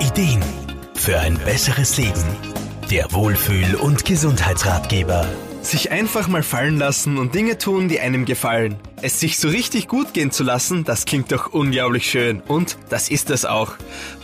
Ideen 0.00 0.40
für 0.94 1.18
ein 1.18 1.36
besseres 1.38 1.96
Leben. 1.96 2.22
Der 2.88 3.10
Wohlfühl- 3.12 3.74
und 3.74 4.04
Gesundheitsratgeber. 4.04 5.26
Sich 5.60 5.90
einfach 5.90 6.28
mal 6.28 6.44
fallen 6.44 6.78
lassen 6.78 7.18
und 7.18 7.34
Dinge 7.34 7.58
tun, 7.58 7.88
die 7.88 7.98
einem 7.98 8.24
gefallen. 8.24 8.76
Es 9.00 9.20
sich 9.20 9.38
so 9.38 9.48
richtig 9.48 9.86
gut 9.86 10.12
gehen 10.12 10.32
zu 10.32 10.42
lassen, 10.42 10.82
das 10.82 11.04
klingt 11.04 11.30
doch 11.30 11.52
unglaublich 11.52 12.10
schön. 12.10 12.42
Und 12.48 12.78
das 12.88 13.10
ist 13.10 13.30
es 13.30 13.44
auch. 13.44 13.74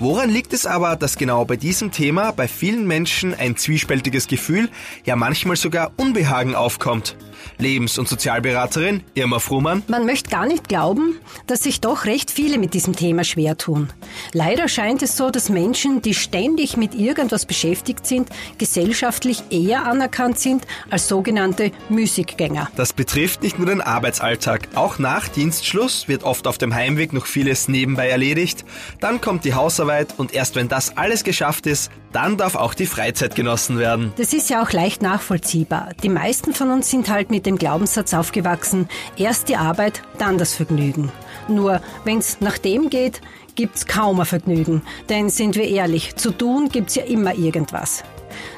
Woran 0.00 0.30
liegt 0.30 0.52
es 0.52 0.66
aber, 0.66 0.96
dass 0.96 1.16
genau 1.16 1.44
bei 1.44 1.56
diesem 1.56 1.92
Thema 1.92 2.32
bei 2.32 2.48
vielen 2.48 2.86
Menschen 2.86 3.34
ein 3.34 3.56
zwiespältiges 3.56 4.26
Gefühl, 4.26 4.68
ja 5.04 5.14
manchmal 5.14 5.56
sogar 5.56 5.92
Unbehagen 5.96 6.54
aufkommt? 6.56 7.16
Lebens- 7.58 7.98
und 7.98 8.08
Sozialberaterin 8.08 9.02
Irma 9.14 9.38
Fruhmann. 9.38 9.82
Man 9.88 10.06
möchte 10.06 10.30
gar 10.30 10.46
nicht 10.46 10.68
glauben, 10.68 11.18
dass 11.46 11.62
sich 11.62 11.80
doch 11.80 12.04
recht 12.04 12.30
viele 12.30 12.58
mit 12.58 12.74
diesem 12.74 12.96
Thema 12.96 13.24
schwer 13.24 13.56
tun. 13.56 13.92
Leider 14.32 14.68
scheint 14.68 15.02
es 15.02 15.16
so, 15.16 15.30
dass 15.30 15.48
Menschen, 15.48 16.02
die 16.02 16.14
ständig 16.14 16.76
mit 16.76 16.94
irgendwas 16.94 17.46
beschäftigt 17.46 18.06
sind, 18.06 18.28
gesellschaftlich 18.58 19.42
eher 19.50 19.84
anerkannt 19.84 20.38
sind 20.38 20.66
als 20.90 21.08
sogenannte 21.08 21.70
Müßiggänger. 21.88 22.70
Das 22.76 22.92
betrifft 22.92 23.42
nicht 23.42 23.58
nur 23.58 23.66
den 23.66 23.80
Arbeitsalltag. 23.80 24.63
Auch 24.74 24.98
nach 24.98 25.28
Dienstschluss 25.28 26.08
wird 26.08 26.24
oft 26.24 26.46
auf 26.46 26.58
dem 26.58 26.74
Heimweg 26.74 27.12
noch 27.12 27.26
vieles 27.26 27.68
nebenbei 27.68 28.08
erledigt. 28.08 28.64
Dann 29.00 29.20
kommt 29.20 29.44
die 29.44 29.54
Hausarbeit 29.54 30.14
und 30.16 30.34
erst 30.34 30.56
wenn 30.56 30.68
das 30.68 30.96
alles 30.96 31.24
geschafft 31.24 31.66
ist, 31.66 31.90
dann 32.12 32.36
darf 32.36 32.54
auch 32.54 32.74
die 32.74 32.86
Freizeit 32.86 33.34
genossen 33.34 33.78
werden. 33.78 34.12
Das 34.16 34.32
ist 34.32 34.50
ja 34.50 34.62
auch 34.62 34.72
leicht 34.72 35.02
nachvollziehbar. 35.02 35.90
Die 36.02 36.08
meisten 36.08 36.54
von 36.54 36.70
uns 36.70 36.90
sind 36.90 37.08
halt 37.08 37.30
mit 37.30 37.46
dem 37.46 37.56
Glaubenssatz 37.56 38.14
aufgewachsen, 38.14 38.88
erst 39.16 39.48
die 39.48 39.56
Arbeit, 39.56 40.02
dann 40.18 40.38
das 40.38 40.54
Vergnügen. 40.54 41.10
Nur, 41.48 41.80
wenn's 42.04 42.38
nach 42.40 42.58
dem 42.58 42.90
geht, 42.90 43.20
gibt's 43.54 43.86
kaum 43.86 44.20
ein 44.20 44.26
Vergnügen. 44.26 44.82
Denn 45.08 45.28
sind 45.28 45.56
wir 45.56 45.68
ehrlich, 45.68 46.16
zu 46.16 46.30
tun 46.30 46.68
gibt's 46.68 46.94
ja 46.94 47.04
immer 47.04 47.34
irgendwas. 47.34 48.04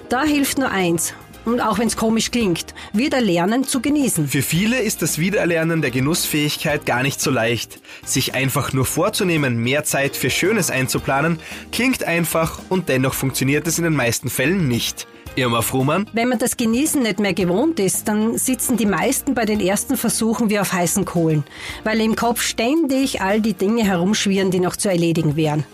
Da 0.08 0.22
hilft 0.22 0.58
nur 0.58 0.70
eins, 0.70 1.14
und 1.46 1.60
auch 1.60 1.78
wenn 1.78 1.88
es 1.88 1.96
komisch 1.96 2.30
klingt, 2.30 2.74
wieder 2.92 3.20
lernen 3.20 3.64
zu 3.64 3.80
genießen. 3.80 4.28
Für 4.28 4.42
viele 4.42 4.80
ist 4.80 5.00
das 5.00 5.18
Wiedererlernen 5.18 5.80
der 5.80 5.90
Genussfähigkeit 5.90 6.84
gar 6.84 7.02
nicht 7.02 7.20
so 7.20 7.30
leicht. 7.30 7.80
Sich 8.04 8.34
einfach 8.34 8.72
nur 8.72 8.84
vorzunehmen, 8.84 9.56
mehr 9.56 9.84
Zeit 9.84 10.16
für 10.16 10.28
Schönes 10.28 10.70
einzuplanen, 10.70 11.38
klingt 11.72 12.04
einfach 12.04 12.60
und 12.68 12.88
dennoch 12.88 13.14
funktioniert 13.14 13.66
es 13.66 13.78
in 13.78 13.84
den 13.84 13.94
meisten 13.94 14.28
Fällen 14.28 14.68
nicht. 14.68 15.06
Irma 15.36 15.60
Fruhmann. 15.62 16.08
Wenn 16.12 16.28
man 16.28 16.38
das 16.38 16.56
Genießen 16.56 17.02
nicht 17.02 17.20
mehr 17.20 17.34
gewohnt 17.34 17.78
ist, 17.78 18.08
dann 18.08 18.38
sitzen 18.38 18.76
die 18.76 18.86
meisten 18.86 19.34
bei 19.34 19.44
den 19.44 19.60
ersten 19.60 19.96
Versuchen 19.96 20.50
wie 20.50 20.58
auf 20.58 20.72
heißen 20.72 21.04
Kohlen, 21.04 21.44
weil 21.84 22.00
im 22.00 22.16
Kopf 22.16 22.40
ständig 22.40 23.20
all 23.20 23.40
die 23.40 23.54
Dinge 23.54 23.84
herumschwirren, 23.84 24.50
die 24.50 24.60
noch 24.60 24.76
zu 24.76 24.88
erledigen 24.88 25.36
wären. 25.36 25.64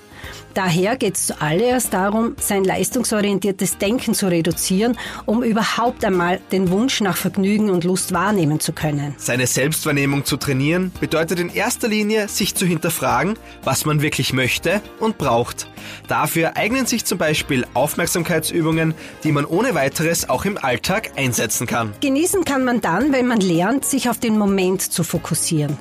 Daher 0.54 0.96
geht 0.96 1.16
es 1.16 1.26
zuallererst 1.28 1.92
darum, 1.92 2.36
sein 2.38 2.64
leistungsorientiertes 2.64 3.78
Denken 3.78 4.14
zu 4.14 4.26
reduzieren, 4.26 4.96
um 5.26 5.42
überhaupt 5.42 6.04
einmal 6.04 6.40
den 6.50 6.70
Wunsch 6.70 7.00
nach 7.00 7.16
Vergnügen 7.16 7.70
und 7.70 7.84
Lust 7.84 8.12
wahrnehmen 8.12 8.60
zu 8.60 8.72
können. 8.72 9.14
Seine 9.18 9.46
Selbstwahrnehmung 9.46 10.24
zu 10.24 10.36
trainieren 10.36 10.92
bedeutet 11.00 11.38
in 11.38 11.48
erster 11.48 11.88
Linie, 11.88 12.28
sich 12.28 12.54
zu 12.54 12.66
hinterfragen, 12.66 13.38
was 13.64 13.84
man 13.84 14.02
wirklich 14.02 14.32
möchte 14.32 14.80
und 15.00 15.18
braucht. 15.18 15.66
Dafür 16.08 16.56
eignen 16.56 16.86
sich 16.86 17.04
zum 17.04 17.18
Beispiel 17.18 17.66
Aufmerksamkeitsübungen, 17.74 18.94
die 19.24 19.32
man 19.32 19.44
ohne 19.44 19.74
weiteres 19.74 20.28
auch 20.28 20.44
im 20.44 20.58
Alltag 20.58 21.12
einsetzen 21.16 21.66
kann. 21.66 21.92
Genießen 22.00 22.44
kann 22.44 22.64
man 22.64 22.80
dann, 22.80 23.12
wenn 23.12 23.26
man 23.26 23.40
lernt, 23.40 23.84
sich 23.84 24.08
auf 24.08 24.18
den 24.18 24.38
Moment 24.38 24.82
zu 24.82 25.04
fokussieren. 25.04 25.78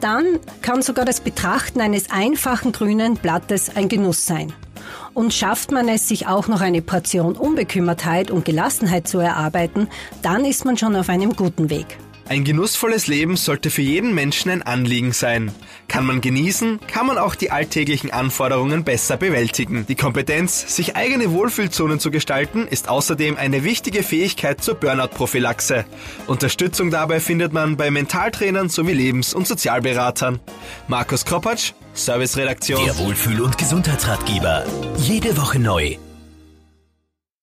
Dann 0.00 0.38
kann 0.62 0.82
sogar 0.82 1.04
das 1.04 1.20
Betrachten 1.20 1.80
eines 1.80 2.10
einfachen 2.10 2.72
grünen 2.72 3.16
Blattes 3.16 3.74
ein 3.74 3.88
Genuss 3.96 4.26
sein. 4.26 4.52
Und 5.12 5.32
schafft 5.32 5.70
man 5.70 5.88
es, 5.88 6.08
sich 6.08 6.26
auch 6.26 6.48
noch 6.48 6.60
eine 6.60 6.82
Portion 6.82 7.36
Unbekümmertheit 7.36 8.30
und 8.30 8.44
Gelassenheit 8.44 9.06
zu 9.06 9.18
erarbeiten, 9.18 9.88
dann 10.22 10.44
ist 10.44 10.64
man 10.64 10.76
schon 10.76 10.96
auf 10.96 11.08
einem 11.08 11.36
guten 11.36 11.70
Weg. 11.70 11.98
Ein 12.26 12.44
genussvolles 12.44 13.06
Leben 13.06 13.36
sollte 13.36 13.68
für 13.70 13.82
jeden 13.82 14.14
Menschen 14.14 14.50
ein 14.50 14.62
Anliegen 14.62 15.12
sein. 15.12 15.52
Kann 15.88 16.06
man 16.06 16.22
genießen, 16.22 16.80
kann 16.86 17.06
man 17.06 17.18
auch 17.18 17.34
die 17.34 17.50
alltäglichen 17.50 18.10
Anforderungen 18.10 18.82
besser 18.82 19.18
bewältigen. 19.18 19.84
Die 19.86 19.94
Kompetenz, 19.94 20.74
sich 20.74 20.96
eigene 20.96 21.32
Wohlfühlzonen 21.32 22.00
zu 22.00 22.10
gestalten, 22.10 22.66
ist 22.66 22.88
außerdem 22.88 23.36
eine 23.36 23.62
wichtige 23.62 24.02
Fähigkeit 24.02 24.62
zur 24.62 24.76
Burnout-Prophylaxe. 24.76 25.84
Unterstützung 26.26 26.90
dabei 26.90 27.20
findet 27.20 27.52
man 27.52 27.76
bei 27.76 27.90
Mentaltrainern 27.90 28.70
sowie 28.70 28.94
Lebens- 28.94 29.34
und 29.34 29.46
Sozialberatern. 29.46 30.40
Markus 30.88 31.26
Kropatsch, 31.26 31.72
Serviceredaktion. 31.92 32.84
Der 32.86 32.96
Wohlfühl- 32.98 33.42
und 33.42 33.58
Gesundheitsratgeber. 33.58 34.64
Jede 34.96 35.36
Woche 35.36 35.58
neu 35.58 35.98